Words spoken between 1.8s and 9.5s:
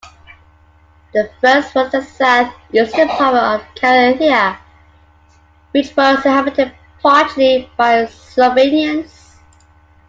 the south-eastern part of Carinthia, which was inhabited partly by Slovenians.